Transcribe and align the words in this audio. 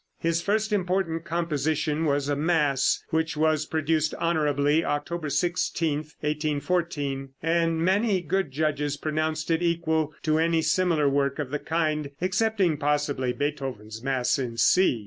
His 0.17 0.41
first 0.41 0.73
important 0.73 1.25
composition 1.25 2.05
was 2.05 2.27
a 2.27 2.35
mass, 2.35 3.03
which 3.11 3.37
was 3.37 3.67
produced 3.67 4.15
honorably 4.15 4.83
October 4.83 5.29
16, 5.29 5.97
1814, 5.99 7.29
and 7.43 7.77
many 7.79 8.21
good 8.21 8.49
judges 8.49 8.97
pronounced 8.97 9.51
it 9.51 9.61
equal 9.61 10.11
to 10.23 10.39
any 10.39 10.63
similar 10.63 11.07
work 11.07 11.37
of 11.37 11.51
the 11.51 11.59
kind, 11.59 12.09
excepting 12.19 12.77
possibly 12.77 13.31
Beethoven's 13.31 14.01
mass 14.01 14.39
in 14.39 14.57
C. 14.57 14.99